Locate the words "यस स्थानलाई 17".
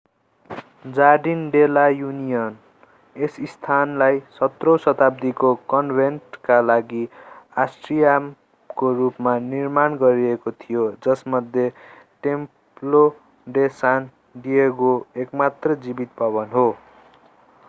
3.15-4.71